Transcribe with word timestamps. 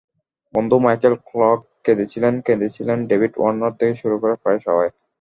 বন্ধু 0.53 0.75
Michael 0.79 1.13
Clarke 1.27 1.61
কেঁদেছিলেন, 1.85 2.33
কেঁদেছিলেন 2.45 2.97
ডেভিড 3.09 3.33
ওয়ার্নার 3.37 3.77
থেকে 3.79 3.93
শুরু 4.01 4.15
করে 4.21 4.33
প্রায় 4.43 4.59
সবাই। 4.67 4.89